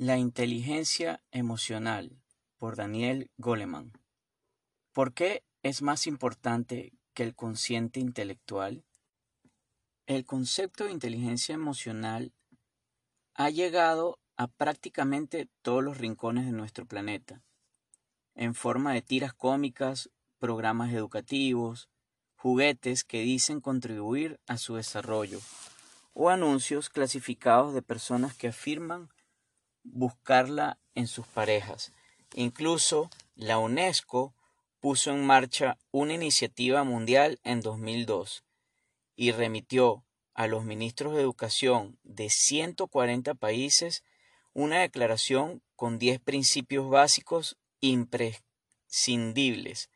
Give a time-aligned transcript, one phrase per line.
[0.00, 2.22] La inteligencia emocional
[2.56, 3.90] por Daniel Goleman.
[4.92, 8.84] ¿Por qué es más importante que el consciente intelectual?
[10.06, 12.32] El concepto de inteligencia emocional
[13.34, 17.42] ha llegado a prácticamente todos los rincones de nuestro planeta,
[18.36, 21.88] en forma de tiras cómicas, programas educativos,
[22.36, 25.40] juguetes que dicen contribuir a su desarrollo,
[26.14, 29.08] o anuncios clasificados de personas que afirman
[29.92, 31.92] buscarla en sus parejas.
[32.34, 34.34] Incluso la UNESCO
[34.80, 38.44] puso en marcha una iniciativa mundial en 2002
[39.16, 44.04] y remitió a los ministros de educación de 140 países
[44.54, 49.90] una declaración con 10 principios básicos imprescindibles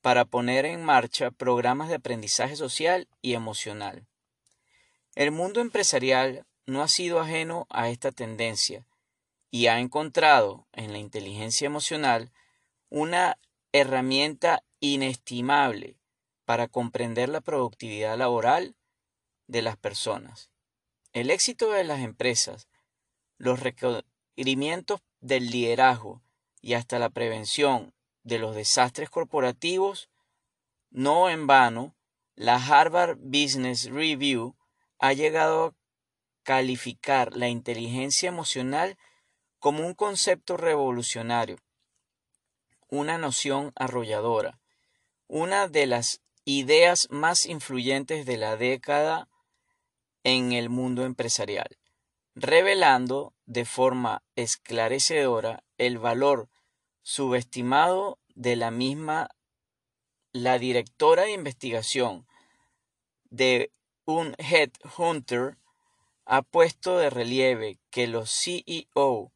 [0.00, 4.06] para poner en marcha programas de aprendizaje social y emocional.
[5.14, 8.86] El mundo empresarial no ha sido ajeno a esta tendencia
[9.54, 12.32] y ha encontrado en la inteligencia emocional
[12.88, 13.38] una
[13.72, 15.98] herramienta inestimable
[16.46, 18.74] para comprender la productividad laboral
[19.46, 20.50] de las personas.
[21.12, 22.66] El éxito de las empresas,
[23.36, 26.22] los requerimientos del liderazgo
[26.62, 30.08] y hasta la prevención de los desastres corporativos,
[30.90, 31.94] no en vano,
[32.36, 34.56] la Harvard Business Review
[34.98, 35.74] ha llegado a
[36.42, 38.96] calificar la inteligencia emocional
[39.62, 41.56] como un concepto revolucionario,
[42.88, 44.58] una noción arrolladora,
[45.28, 49.28] una de las ideas más influyentes de la década
[50.24, 51.78] en el mundo empresarial,
[52.34, 56.48] revelando de forma esclarecedora el valor
[57.02, 59.28] subestimado de la misma
[60.32, 62.26] la directora de investigación
[63.30, 63.70] de
[64.06, 65.56] un headhunter
[66.24, 69.30] ha puesto de relieve que los CEO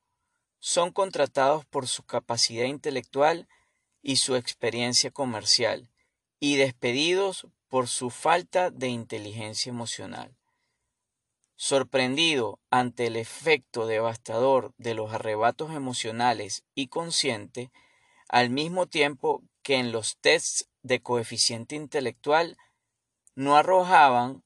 [0.67, 3.47] son contratados por su capacidad intelectual
[4.03, 5.93] y su experiencia comercial,
[6.41, 10.37] y despedidos por su falta de inteligencia emocional.
[11.55, 17.71] Sorprendido ante el efecto devastador de los arrebatos emocionales y consciente,
[18.29, 22.59] al mismo tiempo que en los tests de coeficiente intelectual
[23.37, 24.43] no arrojaban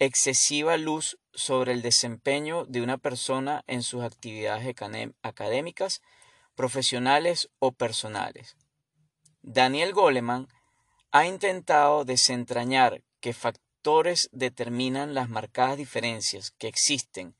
[0.00, 4.74] excesiva luz sobre el desempeño de una persona en sus actividades
[5.22, 6.00] académicas,
[6.54, 8.56] profesionales o personales.
[9.42, 10.48] Daniel Goleman
[11.12, 17.36] ha intentado desentrañar qué factores determinan las marcadas diferencias que existen,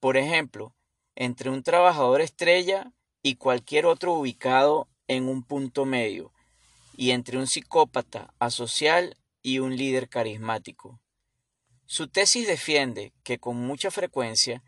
[0.00, 0.74] por ejemplo,
[1.14, 2.90] entre un trabajador estrella
[3.22, 6.32] y cualquier otro ubicado en un punto medio,
[6.96, 10.98] y entre un psicópata asocial y un líder carismático.
[11.92, 14.62] Su tesis defiende que con mucha frecuencia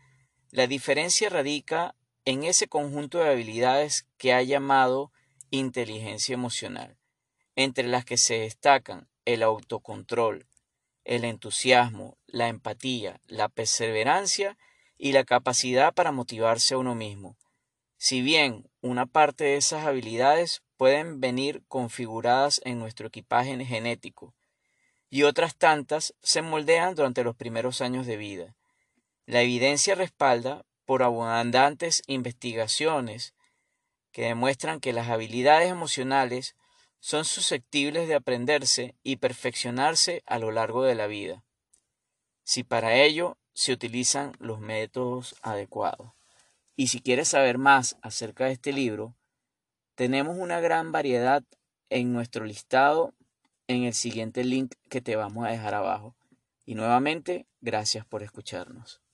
[0.51, 5.11] la diferencia radica en ese conjunto de habilidades que ha llamado
[5.49, 6.99] inteligencia emocional,
[7.55, 10.45] entre las que se destacan el autocontrol,
[11.03, 14.55] el entusiasmo, la empatía, la perseverancia
[14.95, 17.39] y la capacidad para motivarse a uno mismo.
[17.97, 24.35] Si bien una parte de esas habilidades pueden venir configuradas en nuestro equipaje genético,
[25.09, 28.55] y otras tantas se moldean durante los primeros años de vida.
[29.25, 33.33] La evidencia respalda por abundantes investigaciones
[34.11, 36.55] que demuestran que las habilidades emocionales
[36.99, 41.43] son susceptibles de aprenderse y perfeccionarse a lo largo de la vida,
[42.43, 46.11] si para ello se utilizan los métodos adecuados.
[46.75, 49.15] Y si quieres saber más acerca de este libro,
[49.95, 51.43] tenemos una gran variedad
[51.89, 53.13] en nuestro listado
[53.67, 56.15] en el siguiente link que te vamos a dejar abajo.
[56.65, 59.04] Y nuevamente, gracias por escucharnos.